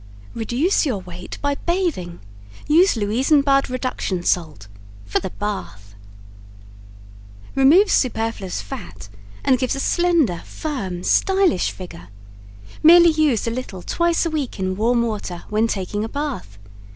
Reduce 0.33 0.83
Your 0.83 0.97
Weight 0.97 1.37
By 1.43 1.53
Bathing 1.53 2.21
Use 2.67 2.95
Louisenbad 2.97 3.69
Reduction 3.69 4.23
Salt 4.23 4.67
(for 5.05 5.19
The 5.19 5.29
Bath) 5.29 5.93
Removes 7.53 7.91
superfluous 7.93 8.63
fat 8.63 9.09
and 9.45 9.59
gives 9.59 9.75
a 9.75 9.79
slender 9.79 10.41
firm, 10.43 11.03
stylish 11.03 11.69
figure. 11.69 12.07
Merely 12.81 13.11
use 13.11 13.45
a 13.45 13.51
little 13.51 13.83
twice 13.83 14.25
a 14.25 14.31
week 14.31 14.59
in 14.59 14.75
warm 14.75 15.03
water 15.03 15.43
when 15.49 15.67
taking 15.67 16.03
a 16.03 16.09
bath. 16.09 16.57